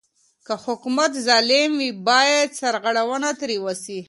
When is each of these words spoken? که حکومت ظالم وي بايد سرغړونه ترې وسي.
که 0.45 0.53
حکومت 0.65 1.11
ظالم 1.27 1.71
وي 1.81 1.89
بايد 2.07 2.49
سرغړونه 2.61 3.29
ترې 3.39 3.57
وسي. 3.65 3.99